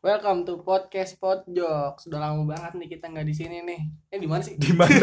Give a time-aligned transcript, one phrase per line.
[0.00, 2.00] Welcome to podcast Podjok.
[2.00, 3.80] Sudah lama banget nih kita nggak di sini nih.
[4.08, 4.56] Eh di mana sih?
[4.56, 4.96] di mana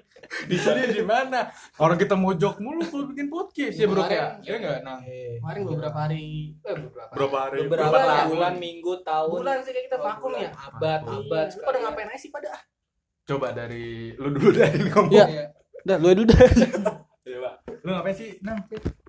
[0.50, 1.48] di sini di mana
[1.78, 5.98] orang kita mojok mulu kalau bikin podcast ya bro ya ya nggak nah Kemarin beberapa
[5.98, 7.12] hari, eh beberapa.
[7.12, 8.24] berapa hari beberapa Bulan ya?
[8.28, 10.40] bulan minggu tahun bulan sih kayak kita vakum bulan.
[10.40, 10.50] ya.
[10.56, 11.12] abad Iya.
[11.22, 12.50] abad Lu pada ngapain aja sih pada?
[13.24, 13.84] coba dari
[14.14, 15.24] lu dulu dari ngomong Iya.
[15.26, 15.44] ya
[15.84, 16.40] Dah, lu dulu dah.
[17.22, 17.50] Coba.
[17.80, 18.58] lu ngapain sih nang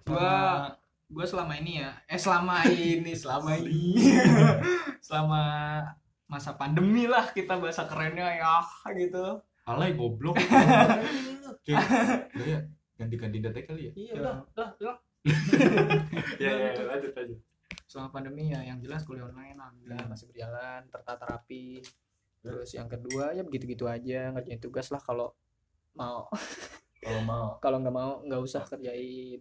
[0.06, 0.72] Gua-
[1.16, 4.12] gue selama ini ya eh selama ini selama ini.
[5.06, 5.42] Selama
[6.26, 8.60] masa pandemi lah kita bahasa kerennya ya
[8.92, 9.40] gitu.
[9.64, 10.36] Alay goblok.
[11.64, 11.80] Ya
[13.00, 13.92] ganti aja kali ya?
[13.96, 14.98] Iya, udah, udah, udah.
[16.44, 17.40] ya ya lanjut lanjut.
[17.88, 21.80] Selama pandemi ya yang jelas kuliah online alhamdulillah masih berjalan tertata rapi.
[22.44, 25.32] Terus yang kedua ya begitu-gitu aja ngerjain tugas lah kalau
[25.96, 26.28] mau.
[27.00, 27.48] Kalau mau.
[27.64, 29.40] Kalau nggak mau nggak usah kerjain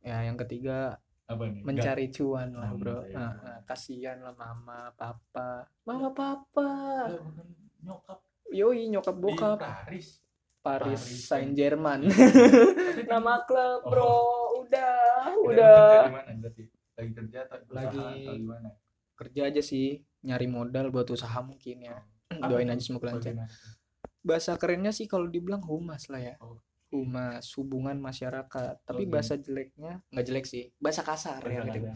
[0.00, 1.62] ya yang ketiga apa nih?
[1.62, 2.98] mencari cuan lah Oh, bro.
[3.02, 3.14] iya.
[3.14, 5.68] Nah, nah, kasihan lah mama papa.
[5.84, 6.70] Mama papa.
[7.08, 7.46] Bukan
[7.80, 8.18] nyokap.
[8.50, 9.58] Yoi nyokap di bokap.
[9.58, 10.18] Paris.
[10.60, 12.02] Paris Paris Saint Germain.
[12.10, 12.18] Tapi
[13.00, 13.88] kan- nama klub Oh.
[13.88, 14.16] bro
[14.60, 16.02] udah Kita udah.
[16.10, 16.32] mana?
[16.36, 16.62] Berarti
[16.92, 18.68] lagi kerja atau usaha Lagi- atau gimana?
[19.14, 19.86] kerja aja sih
[20.20, 21.96] nyari modal buat usaha mungkin ya.
[22.50, 23.46] Doain aja semoga lancar.
[24.20, 26.34] bahasa kerennya sih kalau dibilang humas lah ya.
[26.40, 26.58] Oh.
[26.90, 29.12] Humas hubungan masyarakat tapi gitu.
[29.12, 31.88] bahasa jeleknya nggak jelek sih bahasa kasar ya gitu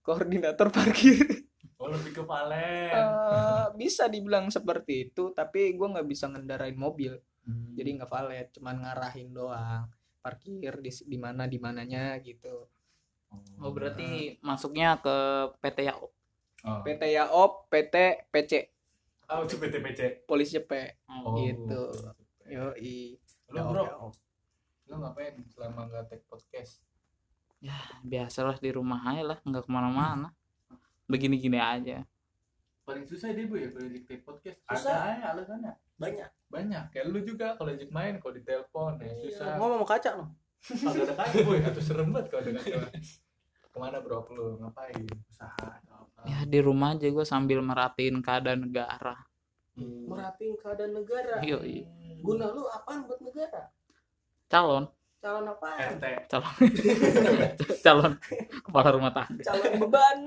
[0.00, 1.20] koordinator parkir
[1.82, 2.94] Oh lebih ke Valen.
[2.94, 7.74] Eh, bisa dibilang seperti itu tapi gua nggak bisa ngendarain mobil Hmm.
[7.74, 9.90] jadi nggak valet cuman ngarahin doang
[10.22, 12.70] parkir di di mana di mananya gitu
[13.58, 15.16] Oh berarti masuknya ke
[15.58, 16.12] PT Yaop.
[16.62, 16.80] Oh.
[16.86, 17.94] PT Yaop PT
[18.30, 18.52] PC
[19.26, 20.22] Oh, itu PT-PC.
[20.22, 20.70] polisi P
[21.08, 21.34] Oh.
[21.34, 21.82] Gitu.
[22.46, 24.14] yo i Lu bro,
[24.92, 26.84] lu ngapain selama nggak take podcast?
[27.64, 30.36] Ya biasalah di rumah aja lah, nggak ke mana-mana.
[31.08, 32.04] Begini-gini aja.
[32.84, 34.60] Paling susah deh bu ya kalau di take podcast.
[34.68, 34.92] Susah.
[34.92, 35.72] Ada aja alasannya.
[35.96, 36.30] Banyak.
[36.52, 36.84] Banyak.
[36.92, 39.56] Kayak lu juga kalau ajak main, kalau ditelepon ya susah.
[39.56, 40.26] Ngomong mau kaca lo.
[40.60, 42.78] Kalau ada kaca boy, atau serem banget kalau ada kaca.
[43.72, 45.08] Ke mana bro lu ngapain?
[45.32, 46.20] Usaha atau apa?
[46.28, 49.16] Ya di rumah aja gue sambil merhatiin keadaan negara.
[49.72, 50.12] Hmm.
[50.12, 51.40] Merhatiin keadaan negara.
[51.40, 51.88] Yoi.
[52.20, 53.72] Guna lu apaan buat negara?
[54.52, 54.84] Calon,
[55.16, 55.96] Calon apaan?
[55.96, 56.04] RT.
[56.28, 56.52] calon,
[57.88, 58.12] calon
[58.60, 59.40] kepala rumah tangga.
[59.40, 60.18] Calon beban.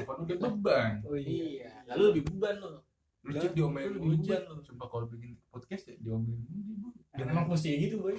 [0.00, 0.92] Apa udah beban?
[1.04, 1.84] Oh iya.
[1.84, 2.80] Lalu lebih beban lu.
[3.20, 4.64] Lu cek diomelin Lu hujan beban lu.
[4.64, 6.40] Sumpah kalau bikin podcast ya diomelin
[6.80, 6.88] bu.
[7.12, 8.16] Emang fungsi gitu, boy.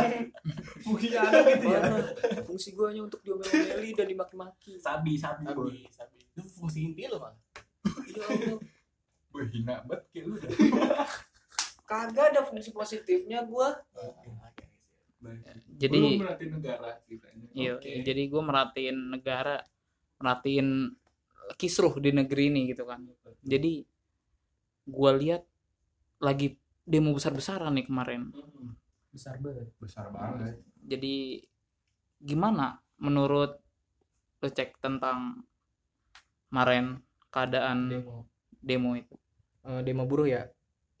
[0.86, 1.80] Fungsinya ada gitu ya.
[2.46, 5.52] fungsi gue hanya untuk diomel-omeli dan dimaki-maki Sabi, sabi, Sabi.
[5.52, 5.74] boy.
[5.92, 6.16] Sabi.
[6.32, 7.36] Itu fungsi inti lo, Bang.
[8.08, 8.56] ya Allah
[9.34, 10.48] Wih, hina banget kayak lu dah.
[11.84, 13.68] kagak ada fungsi positifnya gue
[15.74, 17.00] Jadi, merhatiin negara
[17.56, 18.04] iya, Oke.
[18.04, 19.56] jadi gue merhatiin negara,
[20.20, 20.92] merhatiin
[21.56, 23.08] kisruh di negeri ini gitu kan.
[23.40, 23.88] Jadi
[24.84, 25.48] gue lihat
[26.20, 28.36] lagi demo besar-besaran nih kemarin.
[29.08, 29.68] Besar banget.
[29.80, 30.60] besar banget.
[30.84, 31.40] jadi
[32.20, 33.56] gimana menurut
[34.44, 35.40] lo cek tentang
[36.52, 37.00] kemarin
[37.32, 38.28] keadaan demo
[38.60, 39.16] demo itu
[39.64, 40.44] Eh, demo buruh ya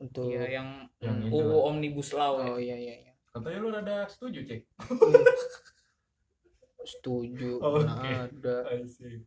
[0.04, 0.68] untuk Iya, yang
[1.00, 2.36] Yang UU omnibus law.
[2.40, 2.44] Ya.
[2.52, 3.12] oh iya iya iya.
[3.32, 4.62] Katanya lu rada setuju, Cek.
[6.92, 7.52] setuju.
[7.64, 8.08] Oh, mana oke.
[8.28, 8.56] ada.
[8.76, 9.24] I see.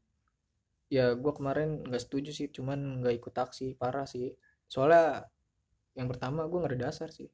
[0.88, 4.32] ya gue kemarin nggak setuju sih cuman nggak ikut aksi parah sih.
[4.72, 5.28] Soalnya
[6.00, 7.28] yang pertama gue nggak ada dasar sih.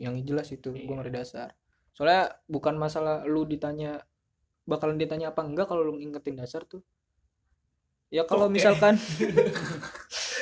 [0.00, 1.48] Yang jelas itu gue nggak ada dasar.
[1.92, 4.00] Soalnya bukan masalah lu ditanya
[4.64, 6.80] bakalan ditanya apa enggak kalau lu ngingetin dasar tuh.
[8.08, 8.62] Ya kalau Oke.
[8.62, 8.96] misalkan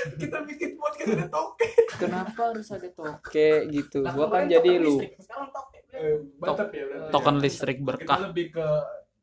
[0.21, 1.69] Kita bikin podcast ada toke.
[1.97, 5.83] kenapa harus ada toke gitu Lah, gua kan jadi token lu listrik, Sekarang token.
[5.91, 7.11] Eh, mantap ya berarti.
[7.11, 7.41] token ya.
[7.41, 8.67] listrik Kita berkah lebih ke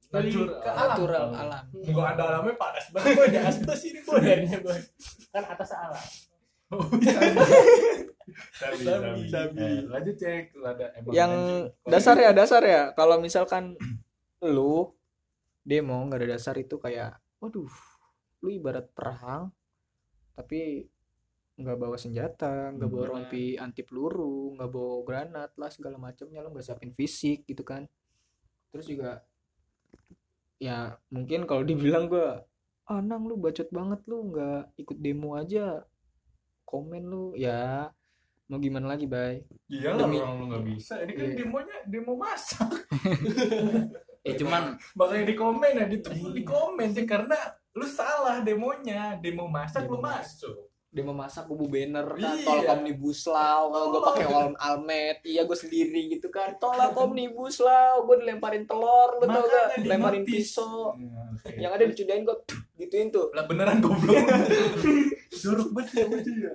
[0.09, 0.47] natural.
[0.53, 0.87] ke alam.
[0.87, 3.11] natural alam Enggak ada alamnya panas banget.
[3.13, 3.99] Boy, di asbes ini.
[4.01, 4.79] Sebenarnya, boy.
[5.29, 6.05] Kan atas alam.
[6.69, 7.35] Oh, sabi,
[8.53, 9.21] Sabi, sabi.
[9.27, 9.59] sabi.
[9.59, 11.31] Eh, lanjut cek, lu ada emang yang
[11.67, 11.83] lanjut.
[11.85, 13.75] dasar ya dasar ya kalau misalkan
[14.41, 14.87] lu
[15.61, 17.67] demo nggak ada dasar itu kayak waduh
[18.39, 19.51] lu ibarat perang
[20.33, 20.87] tapi
[21.53, 23.13] nggak bawa senjata nggak bawa Hmm.
[23.13, 27.85] rompi anti peluru nggak bawa granat lah segala macamnya lu nggak siapin fisik gitu kan
[28.69, 29.21] terus juga
[30.57, 32.41] ya mungkin kalau dibilang gua
[32.85, 35.83] ah nang lu bacot banget lu nggak ikut demo aja
[36.63, 37.89] komen lu ya
[38.45, 40.93] mau gimana lagi bay Iya lah demi- orang lu nggak bisa.
[40.99, 41.35] Ini kan Iya.
[41.37, 42.67] demonya demo masak.
[44.21, 45.97] eh cuman Makanya di komen ya, di,
[46.35, 47.39] di komen sih karena
[47.71, 50.57] lu salah demonya, demo masak lu Demo masuk.
[50.91, 52.19] dia memasak gue banner kan.
[52.19, 52.43] Iya.
[52.43, 53.71] tolak omnibus law.
[53.87, 56.51] Gue pakai all almet iya gue sendiri gitu kan.
[56.57, 58.03] Tolak omnibus law.
[58.03, 60.51] Gue dilemparin telur lu tau gak di lemparin notice.
[60.51, 60.91] pisau.
[60.93, 61.51] Iya, oke.
[61.55, 62.35] yang ada dicudain gue
[62.77, 63.31] gituin tuh.
[63.31, 64.19] Lah beneran goblok.
[65.41, 66.53] Jorok banget ya baju ya.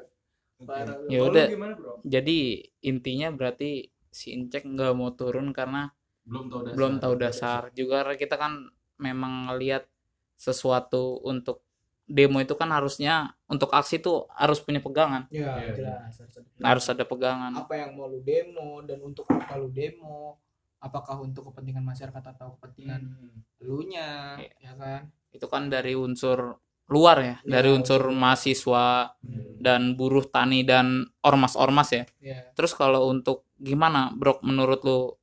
[0.58, 0.96] Parah.
[1.02, 1.46] Ya Kalau lu udah.
[1.48, 1.92] gimana bro?
[2.02, 2.38] Jadi
[2.82, 3.70] intinya berarti
[4.10, 6.74] si Incek nggak mau turun karena belum tahu dasar.
[6.76, 7.60] belum tahu dasar.
[7.72, 9.88] Juga kita kan memang ngelihat
[10.36, 11.64] sesuatu untuk
[12.06, 15.26] demo itu kan harusnya untuk aksi tuh harus punya pegangan.
[15.26, 17.52] Ya Iya, jelas harus ada- harus ada pegangan.
[17.56, 20.38] Apa yang mau lu demo dan untuk apa lu demo?
[20.78, 23.42] Apakah untuk kepentingan masyarakat atau kepentingan Hmm.
[23.58, 24.54] elunya Iya.
[24.60, 25.00] ya kan?
[25.32, 28.14] Itu kan dari unsur luar ya Iya, dari unsur luar.
[28.14, 28.86] mahasiswa
[29.18, 29.58] Hmm.
[29.58, 32.04] dan buruh tani dan ormas-ormas ya.
[32.22, 35.16] Ya terus kalau untuk gimana bro menurut lu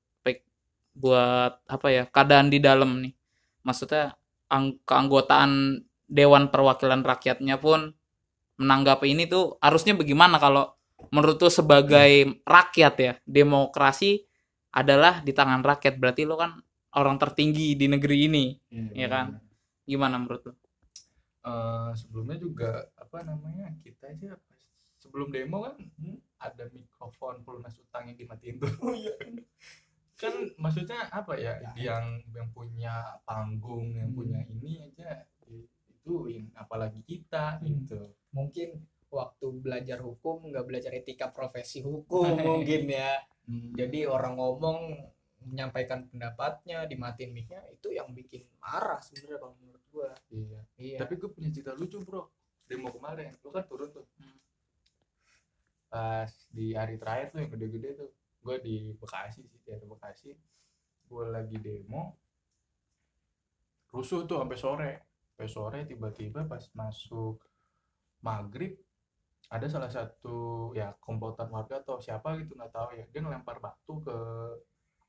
[0.93, 3.13] buat apa ya keadaan di dalam nih?
[3.63, 4.13] Maksudnya
[4.85, 7.93] keanggotaan Dewan Perwakilan Rakyatnya pun
[8.61, 10.69] menanggapi ini tuh harusnya bagaimana kalau
[11.09, 14.23] menurut tuh sebagai rakyat ya demokrasi
[14.71, 16.61] adalah di tangan rakyat berarti lo kan
[16.93, 18.45] orang tertinggi di negeri ini
[18.93, 19.25] Iya kan?
[19.83, 20.53] gimana menurut lo?
[21.43, 24.39] Eh, sebelumnya juga apa namanya kita aja
[24.95, 28.71] sebelum demo kan hmm, ada mikrofon pelunas utang yang dimatiin tuh
[30.23, 31.59] kan maksudnya apa ya?
[31.59, 31.71] Ya.
[31.91, 34.17] yang yang punya panggung yang Hmm.
[34.17, 37.67] punya ini aja ituin apalagi kita Hmm.
[37.67, 37.99] gitu.
[38.31, 38.79] Mungkin
[39.11, 43.19] waktu belajar hukum nggak belajar etika profesi hukum mungkin ya.
[43.43, 43.75] Hmm.
[43.75, 44.79] jadi orang ngomong
[45.43, 50.15] menyampaikan pendapatnya dimatiin mic-nya itu yang bikin marah sebenarnya kalau menurut gua.
[50.31, 50.59] Iya.
[50.79, 50.97] Iya.
[51.03, 52.31] Tapi gue punya cerita lucu bro.
[52.63, 54.07] Demo kemarin lu kan turun tuh.
[54.15, 54.39] Hmm.
[55.89, 58.09] pas di hari terakhir tuh yang gede-gede tuh
[58.43, 60.31] gue di Bekasi sih di Bekasi.
[61.07, 62.19] Gue lagi demo.
[63.89, 64.91] Rusuh tuh sampai sore.
[65.31, 67.39] Sampai sore tiba-tiba pas masuk
[68.23, 68.75] maghrib
[69.51, 73.05] ada salah satu ya komplotan warga atau siapa gitu nggak tahu ya.
[73.09, 74.17] Dia ngelempar batu ke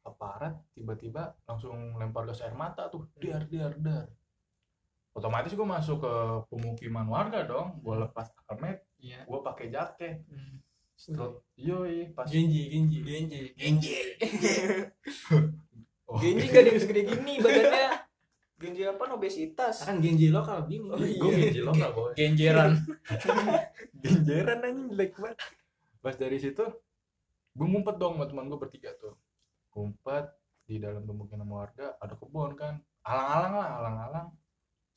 [0.05, 3.09] aparat tiba-tiba langsung lempar gas air mata tuh.
[3.19, 4.07] Dar dar dar.
[5.15, 6.15] Otomatis gue masuk ke
[6.51, 7.81] pemukiman warga dong.
[7.81, 9.25] Gue lepas helmet iya.
[9.25, 10.27] gue pakai jaket.
[10.29, 10.64] Hmm.
[10.95, 12.25] Strut, yoi pas.
[12.31, 12.99] Genji, Genji.
[13.03, 13.41] Genji.
[13.59, 13.95] Genji.
[16.05, 18.05] Oh, Genji gak ada segede gini badannya.
[18.61, 19.89] Genji apa obesitas?
[19.89, 20.93] Kan Genji lokal gini.
[20.93, 21.17] Oh, iya.
[21.17, 22.13] gue genji lokal boy.
[22.13, 22.77] Genjeran.
[24.05, 25.39] Genjeran aja jelek banget.
[26.05, 26.65] Pas dari situ
[27.55, 29.17] gue ngumpet dong sama teman gue bertiga tuh.
[29.73, 30.29] Ngumpet
[30.69, 32.79] di dalam pemukiman warga ada kebun kan.
[33.01, 34.27] Alang-alang lah alang-alang.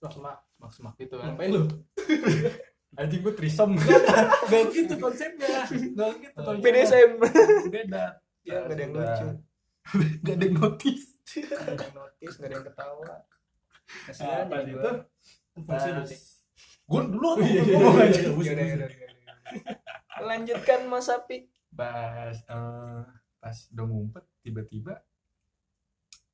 [0.04, 0.38] Semak.
[0.60, 1.34] semak-semak gitu kan.
[1.34, 1.64] Ngapain lu?
[2.95, 3.75] anjing gue trisom
[4.48, 5.68] Gak gitu konsepnya.
[5.68, 6.63] Gak gitu konsepnya.
[6.63, 7.12] PDSM
[7.68, 8.06] beda.
[8.48, 9.28] Ya gak ada yang lucu.
[10.24, 11.06] Gak ada yang notice.
[11.28, 13.04] Gak ada yang notice gak ada yang ketawa.
[13.04, 13.19] Nah,
[14.07, 14.92] kasihan gua.
[15.57, 16.04] Fungsi lu.
[16.88, 18.88] gue dulu Oh, iya, iya, iya, iya,
[20.24, 21.51] lanjutkan Mas Apik.
[21.72, 23.04] Pas eh,
[23.44, 25.04] pas udah ngumpet tiba-tiba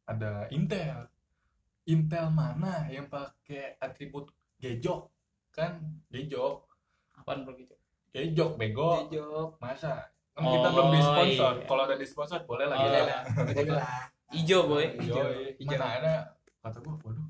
[0.06, 1.10] ada intel.
[1.90, 5.13] Intel mana yang pakai atribut gejok
[5.54, 5.78] kan
[6.10, 6.66] gejok
[7.14, 7.78] apaan bro gitu?
[8.12, 9.06] Gejok bego.
[9.08, 10.10] Jejok masa?
[10.34, 11.66] Kan Oh, kita belum di sponsor iya.
[11.70, 12.78] kalau ada di sponsor boleh lah.
[12.82, 13.18] Oh, iya.
[13.46, 14.10] Betul lah.
[14.34, 14.86] Ijo boy.
[14.98, 15.54] Hijau, Yoi.
[15.62, 15.78] hijau.
[15.78, 15.94] mana?
[15.94, 16.14] Ada
[16.66, 17.30] kata gua waduh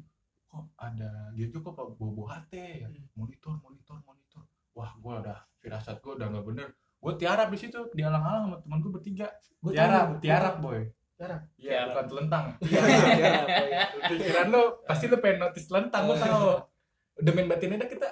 [0.54, 2.88] kok ada gejok kok pak bobo hati ya?
[2.88, 3.04] Hmm.
[3.18, 4.44] monitor monitor monitor.
[4.72, 6.68] Wah gua udah firasat gua udah nggak bener.
[7.04, 9.28] Gua tiarap di situ dialang-alang sama temen gua bertiga.
[9.60, 10.88] Gua tiarap tiarap boy.
[11.20, 11.42] Tiarap?
[11.60, 12.46] iya bukan telentang.
[12.64, 13.82] Jejok, oh iya.
[14.10, 16.73] pikiran lu pasti lu pengen notice telentang gua tahu
[17.14, 18.10] udah main batin aja kita.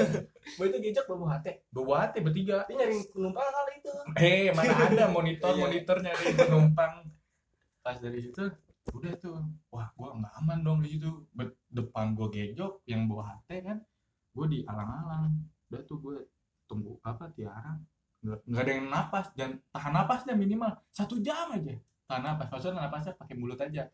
[0.62, 1.58] Itu gejek bawa hati.
[1.68, 2.62] bawa hati bertiga.
[2.70, 3.90] Dia nyari penumpang kali itu.
[4.16, 5.60] eh mana ada monitor Iya.
[5.66, 6.92] monitor nyari penumpang.
[7.82, 8.42] Pas dari situ
[8.94, 9.42] udah tuh.
[9.68, 11.10] Wah gua nggak aman dong di situ.
[11.68, 13.82] Depan gua gejok yang bawa hati kan
[14.30, 15.32] gua di alang-alang
[15.66, 16.16] udah tuh gua
[16.64, 17.74] tunggu apa tiara.
[18.22, 21.74] Nggak nggak ada yang napas dan tahan napasnya minimal satu jam aja.
[22.06, 23.90] Tahan napas maksudnya napasnya pakai mulut aja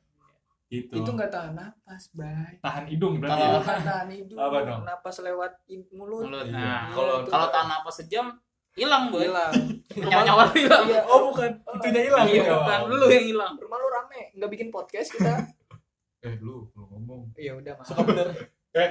[0.73, 3.77] gitu itu nggak tahan napas bay tahan hidung berarti Kalau- ya?
[3.85, 4.81] Tahan hidung Apa dong?
[4.89, 5.53] napas lewat
[5.93, 6.47] mulut Mulut.
[6.49, 6.57] Iya.
[6.57, 7.29] Nah, kalau itu.
[7.29, 8.27] kalau tahan apa sejam
[8.73, 9.53] hilang boy hilang
[10.09, 12.53] nyawa nyawa lu hilang iya oh bukan itunya hilang iya ya?
[12.57, 15.45] bukan lu yang hilang rumah lu rame nggak bikin podcast kita
[16.25, 18.29] eh lu lu ngomong iya udah maaf Suka bener.
[18.81, 18.89] eh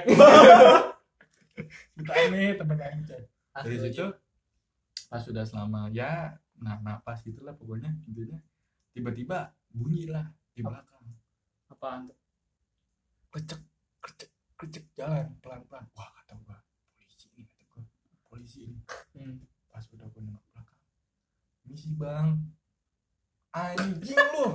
[1.98, 3.22] kita aneh temen aneh Coy.
[3.58, 3.90] dari Asli.
[3.90, 4.06] situ
[5.08, 8.38] pas sudah selama ya nah napas gitulah pokoknya intinya
[8.94, 11.02] tiba-tiba bunyi lah di belakang
[11.72, 12.18] apaan tuh?
[13.32, 13.60] Kecek
[14.04, 16.60] kecek kecek jalan pelan pelan wah kata gua
[17.00, 17.82] polisi ini kata gua.
[18.28, 18.78] Polisi ini.
[19.16, 19.40] Hmm.
[19.72, 20.80] pas udah gua nengok belakang
[21.64, 22.28] misi bang.
[23.52, 24.46] Anjing lu.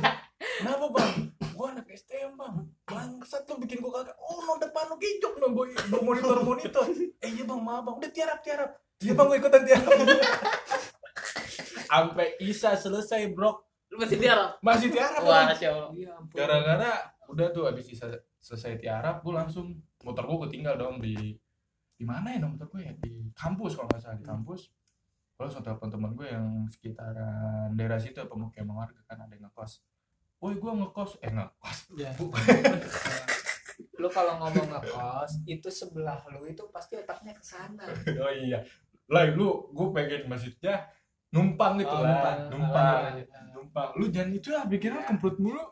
[0.58, 1.14] Kenapa bang?
[1.58, 2.54] Gua anak STM bang.
[2.86, 4.16] Bangsat lu bikin gua kagak.
[4.22, 6.86] Oh no depan lu ngegejok no gue gue monitor monitor.
[7.18, 7.94] Eh iya bang maaf bang.
[7.98, 8.70] Udah tiarap tiarap.
[9.02, 9.90] Iya bang gue ikutan tiarap.
[11.90, 13.58] Sampai Isa selesai bro
[13.90, 14.50] Lu masih tiarap.
[14.62, 15.46] masih tiarap Wah, Bang.
[15.50, 15.90] Masya Allah.
[15.92, 16.34] Iya ampun.
[16.38, 16.92] gara-gara
[17.30, 17.86] udah tuh abis
[18.40, 21.14] selesai tiarap gue langsung motor gue ketinggal dong di
[21.94, 24.72] di mana ya motor gue ya di kampus kalau nggak salah di kampus
[25.36, 29.84] gue langsung telepon teman gue yang sekitaran daerah situ pemukiman warga kan ada yang ngekos
[30.40, 32.10] woi gue ngekos eh ngekos Ya.
[34.00, 37.84] lu kalau ngomong ngekos itu sebelah lu itu pasti otaknya ke sana
[38.16, 38.64] oh iya
[39.06, 40.88] lah lu gue pengen maksudnya
[41.30, 42.38] numpang gitu Oh, lah numpang.
[42.50, 43.00] numpang.
[43.54, 43.88] Numpang.
[43.96, 45.62] Lu jangan itu lah pikiran kemprut mulu.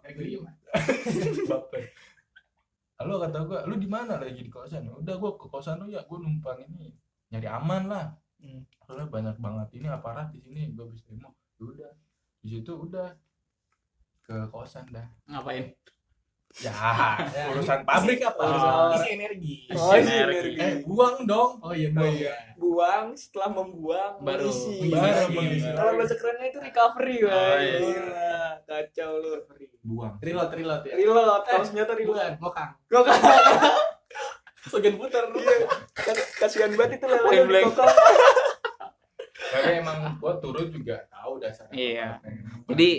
[2.98, 4.90] Lalu kata gue lu di mana lagi di kosan?
[4.90, 6.90] Udah gue ke kosan lu ya gue numpang ini.
[7.30, 8.06] Nyari aman lah.
[8.38, 8.62] Hmm.
[8.86, 11.34] soalnya banyak banget ini aparat di sini gue bisa demo.
[11.58, 11.92] Ya udah.
[12.38, 13.10] Di situ udah
[14.22, 15.06] ke kosan dah.
[15.26, 15.74] Ngapain?
[16.50, 16.72] Ya
[17.52, 18.90] urusan pabrik apa Oh.
[18.92, 19.54] Isi energi.
[19.70, 20.50] Oh, Isi isi energi.
[20.50, 20.52] energi.
[20.58, 22.10] eh buang dong Oh iya, Oh, Bang.
[22.10, 22.34] iya.
[22.56, 24.90] buang setelah membuang Baru mengisi.
[24.90, 25.68] baru mengisi.
[25.70, 27.78] kalau bahasa kerennya itu recovery Oh, iya.
[27.78, 29.30] Gila, kacau lu
[29.86, 30.94] buang Reload, reload ya.
[30.94, 32.70] reload Eh, kalau senjata Bukan, reload ngokang.
[32.86, 33.18] Gua kan
[34.68, 35.24] Segan putar.
[35.30, 35.56] iya
[35.94, 37.72] Kas- kasihan banget itu lele blank.
[37.72, 37.88] kokok
[39.48, 42.08] tapi emang gue turun juga tahu dasarnya Iya.
[42.66, 42.90] Jadi.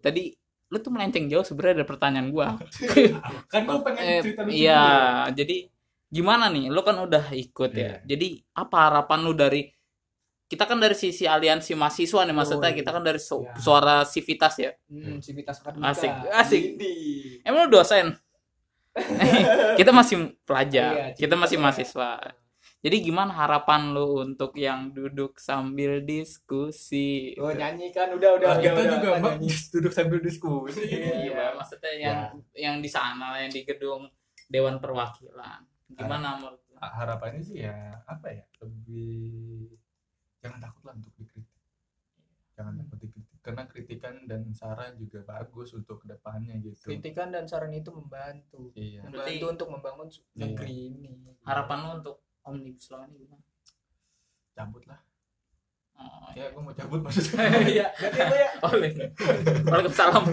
[0.00, 0.24] Tadi
[0.68, 2.60] lu tuh melenceng jauh sebenarnya dari pertanyaan gua.
[3.52, 4.82] kan gue pengen Eh, cerita lucu iya,
[5.24, 5.34] dulu.
[5.34, 5.56] jadi
[6.06, 6.68] gimana nih?
[6.68, 7.80] Lu kan udah ikut ya.
[7.80, 7.94] Iya.
[8.06, 9.64] Jadi apa harapan lu dari
[10.44, 12.78] kita kan dari sisi aliansi mahasiswa nih maksudnya Oh, iya.
[12.78, 13.52] kita kan dari su- Iya.
[13.58, 14.72] suara sivitas ya.
[14.86, 16.62] hmm, civitas akademika Asik, asik.
[16.74, 17.44] Widih.
[17.44, 18.12] Emang lu dosen?
[19.78, 21.92] kita masih pelajar, Iya, kita masih civitas.
[21.94, 22.10] mahasiswa.
[22.78, 27.34] Jadi gimana harapan lu untuk yang duduk sambil diskusi?
[27.34, 28.06] Oh nyanyi kan?
[28.08, 29.48] Udah udah Nah, udah, kita udah, juga nyanyi.
[29.74, 30.82] duduk sambil diskusi.
[30.86, 32.18] Iya, maksudnya yang
[32.54, 34.06] yang di sana yang di gedung
[34.46, 35.66] Dewan Perwakilan.
[35.90, 36.78] Gimana menurut lu?
[36.78, 37.74] harapannya sih ya
[38.06, 39.66] apa ya lebih
[40.38, 41.58] jangan takut lah untuk dikritik.
[42.54, 43.36] Jangan takut dikritik.
[43.42, 46.86] Karena kritikan dan saran juga bagus untuk ke depannya gitu.
[46.86, 48.70] Kritikan dan saran itu membantu.
[48.72, 49.02] Iya.
[49.02, 50.38] Membantu Berarti- untuk membangun Iya.
[50.38, 51.10] negeri ini.
[51.42, 52.16] Harapan lu untuk
[52.48, 53.44] omnibus law ini gimana?
[54.52, 55.00] cabut lah.
[55.94, 58.50] Oh, ya gue mau cabut maksudnya iya berarti itu ya.
[58.70, 58.90] Oleh.
[59.66, 60.24] Waalaikumsalam.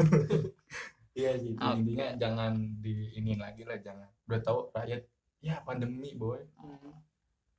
[1.14, 1.78] iya gitu Oke.
[1.80, 4.10] intinya jangan di ini lagi lah jangan.
[4.26, 5.02] Udah tahu rakyat
[5.42, 6.42] ya pandemi boy.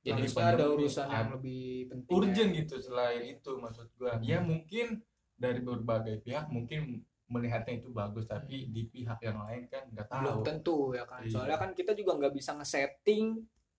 [0.03, 3.87] Jadi Lagi harusnya ada pandemi, urusan yang ad- lebih penting urgent gitu selain itu maksud
[3.95, 4.15] gua.
[4.23, 5.03] Ya mungkin
[5.35, 10.31] dari berbagai pihak mungkin melihatnya itu bagus tapi di pihak yang lain kan nggak belum
[10.31, 10.41] tahu.
[10.47, 11.19] tentu ya kan.
[11.27, 11.31] Iya.
[11.35, 13.35] soalnya kan kita juga nggak bisa nge-setting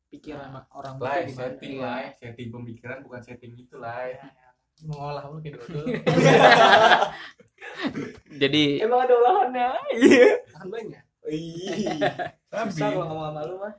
[0.09, 1.39] pikiran orang lah itu gimana.
[1.39, 1.83] setting Iya.
[1.83, 4.09] lah setting pemikiran bukan setting itu lah
[4.79, 5.85] Mengolah lu kayak dodol.
[8.39, 11.03] jadi emang ada olahannya iya Kan banyak.
[11.25, 12.15] Iya.
[12.47, 13.73] tapi Susah kalau ngomong sama lu mah.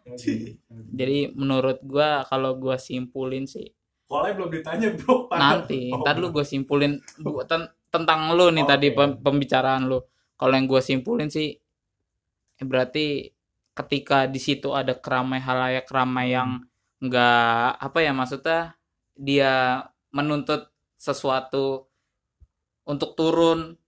[0.91, 3.71] jadi menurut gua kalau gua simpulin sih
[4.05, 8.61] Kolnya belum ditanya bro nanti Oh, ntar lu gue simpulin gua- ten- tentang lu nih
[8.61, 8.69] Oke.
[8.69, 10.01] tadi pem- pembicaraan lu
[10.33, 11.53] kalau yang gue simpulin sih
[12.55, 13.29] eh, berarti
[13.79, 16.59] ketika di situ ada keramai halayak ramai yang
[16.99, 18.61] nggak apa ya maksudnya
[19.15, 20.67] dia menuntut
[20.99, 21.87] sesuatu
[22.83, 23.79] untuk turun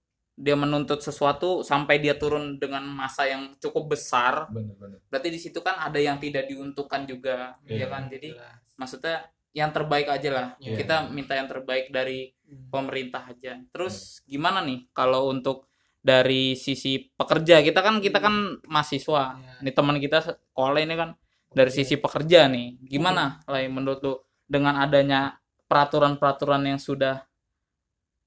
[0.42, 4.50] dia menuntut sesuatu sampai dia turun dengan masa yang cukup besar.
[4.50, 7.86] Bener-bener berarti di situ kan ada yang tidak diuntungkan juga Iya.
[7.86, 8.04] ya kan?
[8.10, 8.34] Jadi
[8.74, 10.48] maksudnya yang terbaik aja lah.
[10.58, 10.80] Iya.
[10.82, 12.68] kita minta yang terbaik dari Hmm.
[12.68, 13.60] pemerintah aja.
[13.72, 15.71] Terus gimana nih kalau untuk
[16.02, 17.62] dari sisi pekerja.
[17.62, 19.38] Kita kan kita kan mahasiswa.
[19.38, 19.54] Iya.
[19.62, 21.10] ini teman kita sekolah ini kan
[21.54, 22.82] dari sisi pekerja nih.
[22.84, 24.14] Gimana lah menurut lu
[24.50, 25.38] dengan adanya
[25.70, 27.24] peraturan-peraturan yang sudah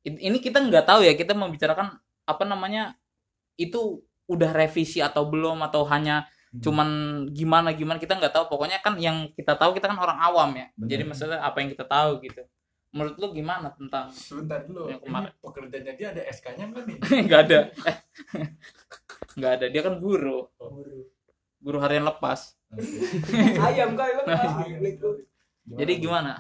[0.03, 2.97] in- ini kita nggak tahu ya kita membicarakan apa namanya
[3.57, 6.63] itu udah revisi atau belum atau hanya Hmm.
[6.63, 6.89] cuman
[7.35, 8.45] gimana gimana kita nggak tahu.
[8.47, 10.71] Pokoknya kan yang kita tahu kita kan orang awam ya.
[10.79, 10.87] Benar.
[10.87, 12.47] jadi maksudnya apa yang kita tahu gitu
[12.95, 15.31] menurut lu gimana tentang sebentar dulu Yang ini kemarin.
[15.37, 16.97] pekerjaannya dia ada SK-nya nggak nih
[17.27, 17.97] nggak ada Eh,
[19.37, 20.47] nggak ada dia kan guru
[21.59, 22.55] guru harian lepas
[23.67, 24.65] Ayam kali lu Gimana?
[25.75, 26.35] jadi gimana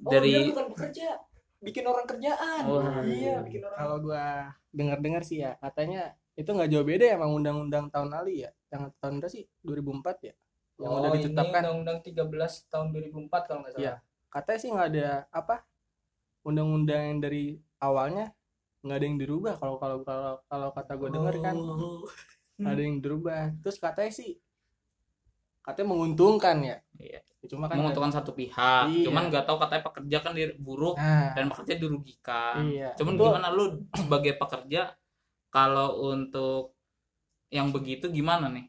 [0.00, 1.18] Oh, dari dia bukan bekerja,
[1.58, 2.62] bikin orang kerjaan.
[2.62, 3.02] Wah.
[3.02, 3.74] iya, bikin orang.
[3.74, 4.26] Kalau gua
[4.70, 8.54] dengar-dengar sih ya, katanya itu nggak jauh beda ya emang undang-undang tahun lalu ya.
[8.70, 9.50] Yang tahun berapa sih?
[9.60, 10.34] 2004 ya.
[10.78, 11.50] Yang udah Oh, ditetapkan.
[11.50, 13.82] Ini undang-undang 13 tahun 2004 kalau nggak salah.
[13.82, 13.94] Iya.
[14.30, 15.56] Katanya sih nggak ada apa?
[16.42, 17.44] Undang-undang yang dari
[17.78, 18.32] awalnya
[18.80, 22.08] nggak ada yang dirubah kalau kalau kalau kalau kata gue dengar kan Oh.
[22.56, 23.42] nggak ada yang dirubah.
[23.60, 24.40] Terus katanya sih
[25.60, 26.76] katanya menguntungkan ya.
[26.96, 27.20] Iya.
[27.48, 29.04] Cuma kan menguntungkan satu pihak Iya.
[29.08, 32.92] cuman nggak tahu katanya pekerja kan di buruk Nah, dan pekerja dirugikan iya.
[32.94, 33.64] cuman Itu- gimana lu
[33.96, 34.92] sebagai pekerja
[35.48, 36.76] kalau untuk
[37.48, 38.68] yang begitu gimana nih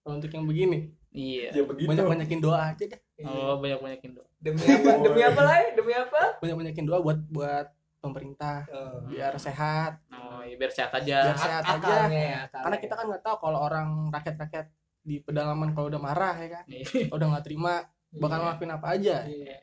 [0.00, 4.26] kalau untuk yang begini iya ya banyak banyakin doa aja deh oh banyak banyakin doa
[4.44, 4.90] demi apa?
[5.00, 6.22] Demi apa lah demi apa?
[6.38, 7.66] Banyak banyakin doa buat buat
[7.98, 8.68] pemerintah.
[9.08, 9.96] Biar sehat.
[10.12, 11.18] Oh iya biar sehat aja.
[11.32, 11.76] Biar sehat aja.
[11.80, 14.66] akalnya ya karena kita kan nggak tahu kalau orang rakyat rakyat
[15.00, 16.64] di pedalaman kalau udah marah ya kan?
[16.68, 17.08] Iya.
[17.08, 17.72] udah nggak terima
[18.12, 18.42] bakal Iya.
[18.44, 19.16] ngelakuin apa aja.
[19.24, 19.56] Iya.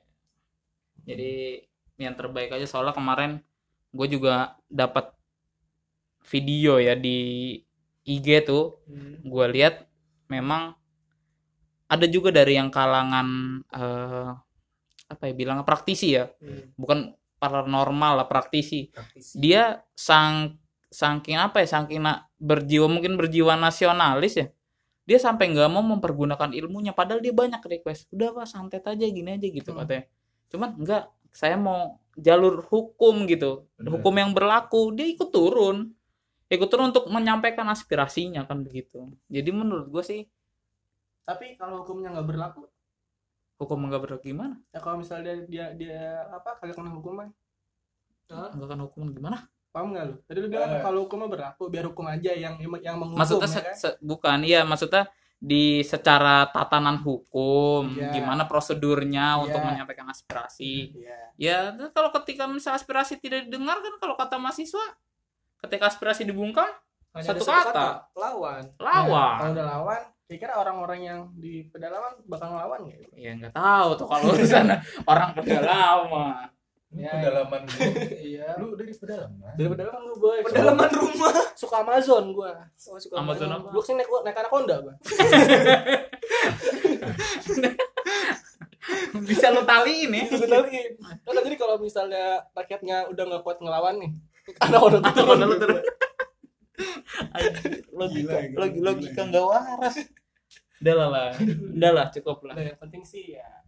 [1.02, 1.34] jadi
[1.98, 3.42] yang terbaik aja soalnya kemarin
[3.90, 5.14] gue juga dapat
[6.26, 7.58] video ya di
[8.06, 8.82] IG tuh.
[8.90, 9.22] Hmm.
[9.22, 9.86] gue lihat
[10.30, 10.74] memang
[11.86, 13.28] ada juga dari yang kalangan
[13.70, 14.30] eh,
[15.12, 16.72] apa ya bilang praktisi ya Hmm.
[16.74, 17.00] bukan
[17.36, 19.36] paranormal lah praktisi Praktisi.
[19.36, 20.56] dia sang
[20.88, 24.48] saking apa ya saking na- berjiwa mungkin berjiwa nasionalis ya
[25.02, 29.32] dia sampai nggak mau mempergunakan ilmunya padahal dia banyak request udah pak santet aja gini
[29.32, 29.80] aja gitu Hmm.
[29.80, 30.04] katanya
[30.48, 33.90] cuman enggak saya mau jalur hukum gitu Bener.
[33.96, 35.96] hukum yang berlaku dia ikut turun
[36.48, 40.22] ikut turun untuk menyampaikan aspirasinya kan begitu jadi menurut gue sih
[41.24, 42.68] tapi kalau hukumnya nggak berlaku
[43.62, 47.30] hukum nggak berlaku gimana ya kalau misalnya dia dia, dia apa kagak kena hukuman
[48.28, 49.38] nggak kan hukuman gimana
[49.70, 50.82] paham nggak lu tadi lu bilang Eh.
[50.82, 53.76] kalau hukumnya berlaku biar hukum aja yang yang menghukum maksudnya ya kan?
[53.76, 58.14] se- bukan iya maksudnya di secara tatanan hukum Iya.
[58.14, 59.42] gimana prosedurnya Iya.
[59.42, 61.18] untuk menyampaikan aspirasi Iya.
[61.36, 64.86] ya itu kalau ketika misalnya aspirasi tidak didengar kan kalau kata mahasiswa
[65.60, 66.68] ketika aspirasi dibungkam
[67.12, 67.86] Hanya Satu ada kata.
[68.16, 73.12] lawan Nah, kalau lawan udah lawan kira-kira orang-orang yang di pedalaman bakal ngelawan nggak?
[73.20, 74.64] Ya nggak tahu tuh kalau urusan
[75.12, 76.48] orang pedalaman.
[76.92, 77.80] Ini Ya, pedalaman lu.
[78.32, 78.48] iya.
[78.56, 79.52] Lu dari pedalaman?
[79.60, 80.40] Dari pedalaman lu boy.
[80.48, 81.36] Pedalaman rumah.
[81.52, 82.64] Suka Amazon gua.
[82.88, 83.60] Oh, suka Amazon main.
[83.60, 83.68] apa?
[83.76, 84.96] gua sih naik naik anaconda gua.
[89.28, 94.00] Bisa lo taliin ya itu taliin kan jadi kalau misalnya rakyatnya udah nggak kuat ngelawan
[94.02, 94.12] nih
[94.58, 95.80] anaconda tuh turun Anaconda lu turun.
[97.94, 99.30] Logika logika gila.
[99.30, 99.96] nggak waras
[100.82, 101.30] udah lah lah
[101.78, 102.56] udah lah cukup lah.
[102.58, 103.62] Yang penting sih ya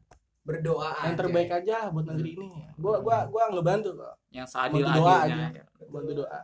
[0.44, 1.20] berdoa yang aja.
[1.24, 4.16] terbaik aja buat negeri ini gua gua gua ngebantu kok.
[4.34, 6.40] Yang seadil doa adilnya bantu doa.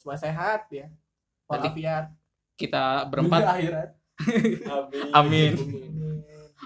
[0.00, 0.88] Supaya sehat ya.
[1.50, 2.04] Nanti walafiat.
[2.56, 3.40] kita berempat.
[3.52, 3.90] Akhirat.
[5.12, 5.52] Amin.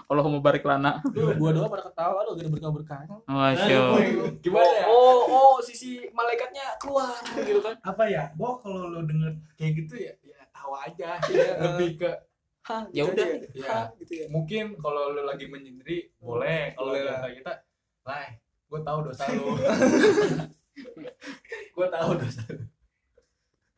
[0.06, 1.02] Allahumma barik lana.
[1.10, 4.00] Gua doa pada ketawa lu gak ada berkah berkahnya Masya Allah.
[4.38, 4.86] gimana ya?
[4.86, 7.74] Oh oh sisi malaikatnya keluar gitu kan.
[7.82, 8.30] Apa ya?
[8.38, 11.18] Gua kalau lu denger kayak gitu ya ya tahu aja.
[11.26, 11.50] Iya.
[11.66, 12.10] lebih ke
[12.64, 13.26] Hah, Ya gitu udah.
[13.28, 13.48] aja.
[13.52, 13.78] Ya.
[14.00, 14.26] Gitu ya.
[14.32, 16.72] mungkin kalau lu lagi menyendiri boleh.
[16.72, 17.28] Kalau boleh lah.
[17.28, 17.52] kita
[18.08, 18.40] lah
[18.74, 19.54] gue tahu dosa lu.
[21.74, 22.66] Gue tahu dosa lu.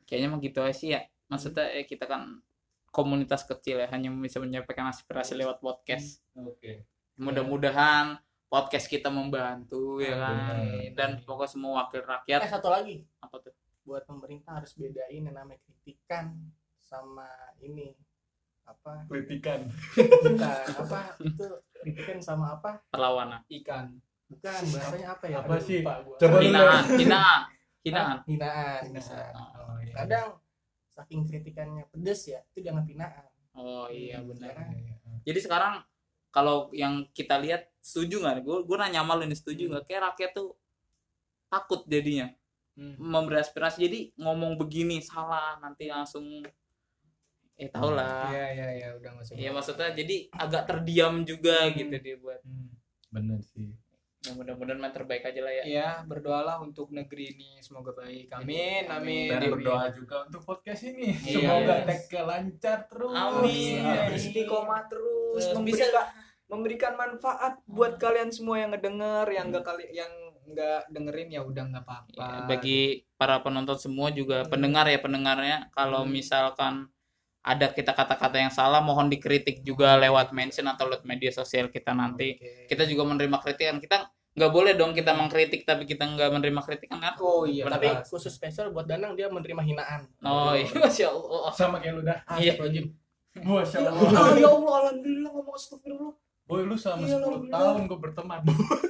[0.09, 1.05] Kayaknya emang gitu aja sih ya.
[1.29, 2.41] Maksudnya eh, kita kan
[2.95, 6.25] komunitas kecil ya hanya bisa menyampaikan aspirasi lewat podcast.
[6.33, 6.89] Oke.
[7.21, 8.17] Mudah-mudahan
[8.49, 10.57] podcast kita membantu ya kan?
[10.97, 13.05] Dan pokoknya semua wakil eh rakyat satu lagi.
[13.21, 13.53] Apa tuh?
[13.85, 16.33] Buat pemerintah harus bedain yang namanya kritikan
[16.81, 17.29] sama
[17.61, 17.93] ini
[18.67, 18.93] apa?
[19.07, 19.71] Kritikan.
[19.95, 21.01] Bukan apa?
[21.23, 21.47] Itu
[21.81, 22.83] kritikan sama apa?
[22.91, 23.41] Perlawanan.
[23.47, 23.97] Ikan.
[24.27, 25.37] Bukan bahasanya apa ya?
[25.41, 25.81] Apa Aduh, sih?
[26.19, 27.41] Coba hinaan hinaan
[27.87, 28.17] hinaan.
[28.27, 29.95] Hinaan bisa oh, iya.
[30.03, 30.29] kadang
[30.99, 33.27] saking kritikannya pedes ya itu dianggap hinaan.
[33.57, 34.53] Oh iya benar.
[34.53, 34.75] Kan?
[35.23, 35.75] jadi sekarang
[36.35, 38.43] kalau yang kita lihat setuju nggak?
[38.43, 39.85] Gue gue nanya sama lu nih setuju nggak?
[39.87, 40.59] Kayak rakyat tuh
[41.47, 42.29] takut jadinya.
[42.77, 42.93] Hmm.
[43.01, 46.45] memberi aspirasi jadi ngomong begini salah nanti langsung
[47.57, 51.65] eh tau lah iya iya iya udah nggak usah Iya maksudnya jadi agak terdiam juga
[51.65, 51.75] Hmm.
[51.75, 52.69] gitu dia buat Hmm,
[53.09, 53.73] bener sih
[54.21, 58.27] ya, mudah-mudahan main terbaik aja lah ya Iya, berdoalah untuk negeri ini semoga baik.
[58.35, 59.31] Amin, amin.
[59.31, 59.53] dan Amin.
[59.53, 61.47] berdoa juga untuk podcast ini Iya.
[61.47, 63.81] semoga tag lancar terus Amin.
[63.81, 64.13] Amin.
[64.13, 66.07] istiqomah terus, Terus memberikan
[66.47, 70.13] memberikan manfaat buat kalian semua yang ngedenger, yang enggak kali yang
[70.47, 72.23] nggak dengerin ya udah nggak apa-apa.
[72.23, 72.81] Ya, bagi
[73.15, 74.51] para penonton semua juga Hmm.
[74.53, 76.13] pendengar ya pendengarnya kalau Hmm.
[76.13, 76.75] misalkan
[77.47, 81.93] ada kita kata-kata yang salah mohon dikritik juga lewat mention atau lewat media sosial kita
[81.93, 82.67] nanti Oke.
[82.67, 86.99] kita juga menerima kritikan kita nggak boleh dong kita mengkritik tapi kita nggak menerima kritikan
[86.99, 88.05] kan Oh iya, tapi benar.
[88.05, 92.19] khusus spesial buat Danang dia menerima hinaan oh iya masya allah sama kayak lu dah
[92.35, 92.53] Iya.
[92.53, 92.87] Astagfirullahaladzim.
[93.39, 96.13] masya Ah, allah ya Allah, alhamdulillah ngomong astagfirullah.
[96.45, 97.57] boy lu selama Iya, 10 alhamdulillah.
[97.57, 98.39] tahun gue berteman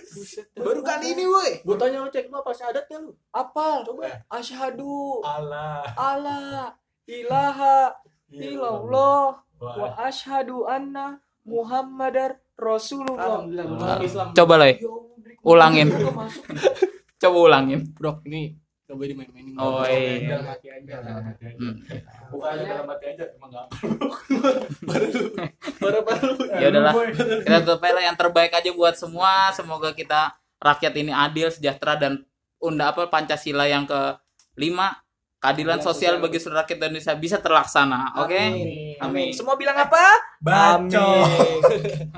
[0.09, 0.47] Buset.
[0.57, 1.61] Baru kali ini, woi.
[1.61, 3.85] Gua tanya lu cek lu apa syahadatnya lu Apa?
[3.85, 6.73] coba Asyhadu Allah alla
[7.07, 7.93] ilaha
[8.37, 13.45] illallah wa Wah, asyhadu anna Muhammadar Rasulullah.
[13.47, 14.33] alhamdulillah Ah.
[14.33, 14.79] coba lah Ya.
[15.47, 15.89] Ulangin.
[17.23, 17.81] Coba ulangin.
[17.95, 19.55] Bro ini boleh dimain-mainin.
[19.57, 20.37] Oh, iya.
[20.37, 21.59] dalam hati aja dalam hati aja.
[22.29, 23.67] Bukan aja dalam hati aja emang gak
[25.81, 26.93] baru-baru ya udahlah
[27.43, 28.03] kita tutup aja lah.
[28.07, 29.51] Yang terbaik aja buat semua.
[29.53, 32.13] Semoga kita rakyat ini adil sejahtera dan
[32.59, 34.01] unda apa pancasila yang ke
[34.57, 34.97] lima
[35.47, 38.99] keadilan sosial bagi seluruh rakyat Indonesia bisa terlaksana oke Amin.
[38.99, 39.29] Amin.
[39.33, 40.01] Semua bilang apa?
[40.41, 40.89] Bacot.
[40.89, 42.09] Amin.